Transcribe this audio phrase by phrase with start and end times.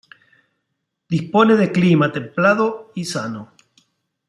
[1.07, 3.51] Dispone de clima templado y sano.